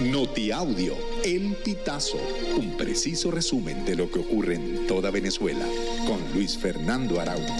[0.00, 2.18] Notiaudio, El Pitazo,
[2.58, 5.64] un preciso resumen de lo que ocurre en toda Venezuela,
[6.04, 7.54] con Luis Fernando Araújo.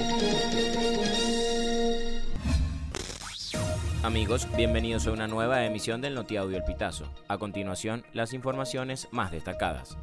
[4.02, 7.08] Amigos, bienvenidos a una nueva emisión del Notiaudio El Pitazo.
[7.28, 9.96] A continuación, las informaciones más destacadas.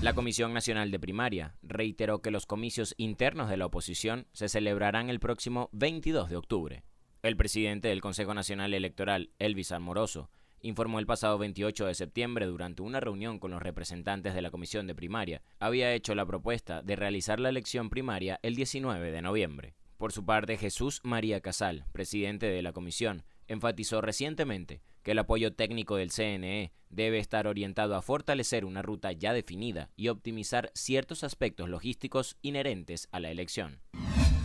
[0.00, 5.10] La Comisión Nacional de Primaria reiteró que los comicios internos de la oposición se celebrarán
[5.10, 6.82] el próximo 22 de octubre.
[7.22, 10.28] El presidente del Consejo Nacional Electoral, Elvis Amoroso,
[10.62, 14.86] informó el pasado 28 de septiembre durante una reunión con los representantes de la Comisión
[14.86, 19.74] de Primaria, había hecho la propuesta de realizar la elección primaria el 19 de noviembre.
[19.98, 25.52] Por su parte, Jesús María Casal, presidente de la comisión, enfatizó recientemente que el apoyo
[25.52, 31.24] técnico del CNE debe estar orientado a fortalecer una ruta ya definida y optimizar ciertos
[31.24, 33.80] aspectos logísticos inherentes a la elección.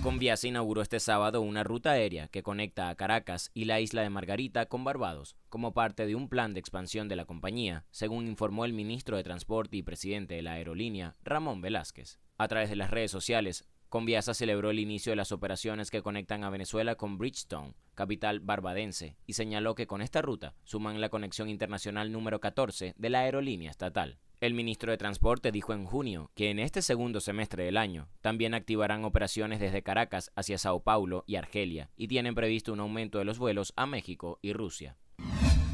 [0.08, 4.10] Conviasa inauguró este sábado una ruta aérea que conecta a Caracas y la isla de
[4.10, 8.64] Margarita con Barbados, como parte de un plan de expansión de la compañía, según informó
[8.64, 12.20] el ministro de Transporte y presidente de la aerolínea, Ramón Velázquez.
[12.38, 16.46] A través de las redes sociales, Conviasa celebró el inicio de las operaciones que conectan
[16.46, 21.50] a Venezuela con Bridgestone, capital barbadense, y señaló que con esta ruta suman la conexión
[21.50, 24.20] internacional número 14 de la aerolínea estatal.
[24.40, 28.54] El ministro de Transporte dijo en junio que en este segundo semestre del año también
[28.54, 33.26] activarán operaciones desde Caracas hacia Sao Paulo y Argelia y tienen previsto un aumento de
[33.26, 34.96] los vuelos a México y Rusia.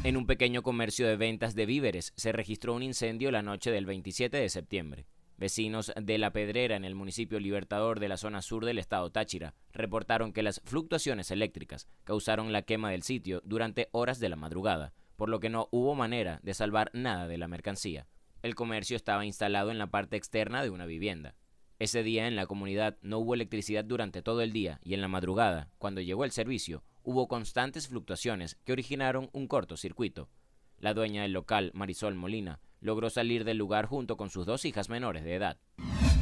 [0.02, 3.84] En un pequeño comercio de ventas de víveres se registró un incendio la noche del
[3.84, 5.04] 27 de septiembre.
[5.36, 9.54] Vecinos de La Pedrera en el municipio Libertador de la zona sur del estado Táchira
[9.74, 14.94] reportaron que las fluctuaciones eléctricas causaron la quema del sitio durante horas de la madrugada,
[15.16, 18.06] por lo que no hubo manera de salvar nada de la mercancía.
[18.44, 21.34] El comercio estaba instalado en la parte externa de una vivienda.
[21.78, 25.08] Ese día en la comunidad no hubo electricidad durante todo el día y en la
[25.08, 30.28] madrugada, cuando llegó el servicio, hubo constantes fluctuaciones que originaron un cortocircuito.
[30.76, 34.90] La dueña del local, Marisol Molina, logró salir del lugar junto con sus dos hijas
[34.90, 35.56] menores de edad.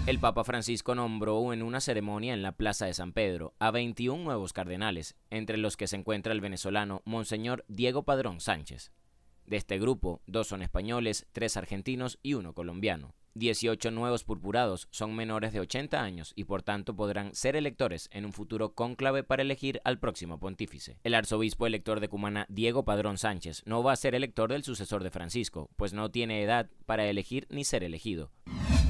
[0.06, 4.22] El Papa Francisco nombró en una ceremonia en la Plaza de San Pedro a 21
[4.22, 8.92] nuevos cardenales, entre los que se encuentra el venezolano Monseñor Diego Padrón Sánchez.
[9.46, 13.14] De este grupo, dos son españoles, tres argentinos y uno colombiano.
[13.34, 18.26] 18 nuevos purpurados son menores de 80 años y por tanto podrán ser electores en
[18.26, 20.98] un futuro cónclave para elegir al próximo pontífice.
[21.02, 25.02] El arzobispo elector de Cumana, Diego Padrón Sánchez, no va a ser elector del sucesor
[25.02, 28.30] de Francisco, pues no tiene edad para elegir ni ser elegido.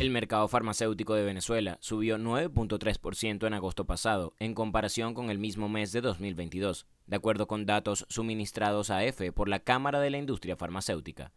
[0.03, 5.69] El mercado farmacéutico de Venezuela subió 9.3% en agosto pasado, en comparación con el mismo
[5.69, 10.19] mes de 2022, de acuerdo con datos suministrados a EFE por la Cámara de la
[10.19, 11.31] Industria Farmacéutica.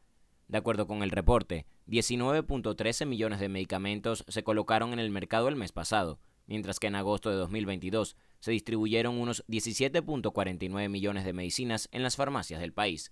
[0.48, 5.56] De acuerdo con el reporte, 19.13 millones de medicamentos se colocaron en el mercado el
[5.56, 11.88] mes pasado, mientras que en agosto de 2022 se distribuyeron unos 17.49 millones de medicinas
[11.92, 13.12] en las farmacias del país.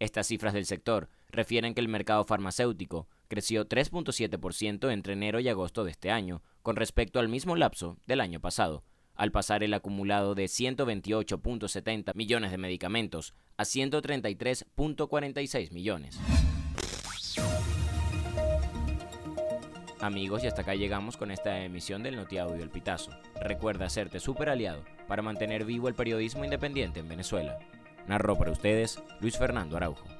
[0.00, 5.84] Estas cifras del sector refieren que el mercado farmacéutico creció 3.7% entre enero y agosto
[5.84, 8.82] de este año, con respecto al mismo lapso del año pasado,
[9.14, 16.18] al pasar el acumulado de 128.70 millones de medicamentos a 133.46 millones.
[20.00, 23.12] Amigos, y hasta acá llegamos con esta emisión del Notiaudio El Pitazo.
[23.40, 27.58] Recuerda hacerte super aliado para mantener vivo el periodismo independiente en Venezuela.
[28.08, 30.19] Narró para ustedes Luis Fernando Araujo.